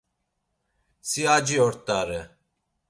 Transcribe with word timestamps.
Si 1.07 1.21
aci 1.35 1.57
ort̆are. 1.65 2.21